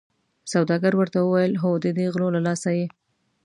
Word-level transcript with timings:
سوداګر 0.51 0.93
ورته 0.97 1.17
وویل 1.21 1.53
هو 1.63 1.69
ددې 1.85 2.05
غلو 2.13 2.27
له 2.35 2.41
لاسه 2.47 2.69
یې. 2.77 2.87